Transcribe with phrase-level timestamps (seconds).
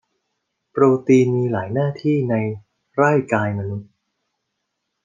[0.71, 2.35] โปรตีนมีหลายหน้าที่ใน
[2.99, 3.89] ร่ายกายมนุษย์